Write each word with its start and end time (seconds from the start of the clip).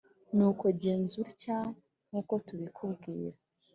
Nuko 0.35 0.65
genza 0.81 1.15
utya 1.23 1.59
nk 2.07 2.13
uko 2.19 2.33
tukubwira 2.45 3.37